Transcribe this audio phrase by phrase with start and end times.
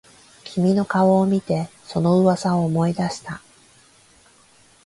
[0.45, 3.39] 君の顔を見てその噂を思い出した